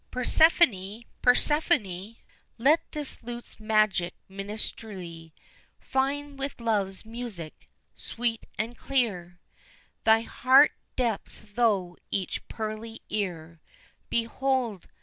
Persephone! 0.09 1.03
Persephone! 1.21 2.15
Let 2.57 2.91
this 2.91 3.21
lute's 3.21 3.59
magic 3.59 4.15
minstrelsy 4.27 5.31
Find 5.79 6.39
with 6.39 6.59
love's 6.59 7.05
music, 7.05 7.69
sweet 7.93 8.47
and 8.57 8.75
clear, 8.75 9.39
Thy 10.03 10.21
heart 10.21 10.71
depths 10.95 11.37
through 11.37 11.97
each 12.09 12.47
pearly 12.47 13.03
ear: 13.11 13.61
Behold! 14.09 14.87